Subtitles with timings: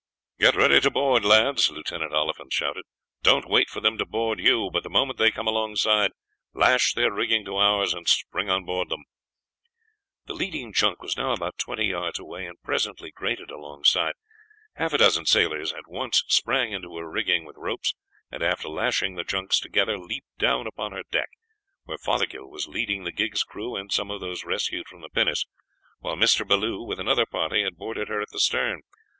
[0.39, 2.85] "Get ready to board, lads!" Lieutenant Oliphant shouted.
[3.21, 6.09] "Don't wait for them to board you, but the moment they come alongside
[6.55, 9.03] lash their rigging to ours and spring on board them."
[10.25, 14.13] The leading junk was now about twenty yards away, and presently grated alongside.
[14.73, 17.93] Half a dozen sailors at once sprang into her rigging with ropes,
[18.31, 21.29] and after lashing the junks together leaped down upon her deck,
[21.83, 25.45] where Fothergill was leading the gig's crew and some of those rescued from the pinnace,
[25.99, 26.43] while Mr.
[26.43, 28.81] Bellew, with another party, had boarded her at the stern.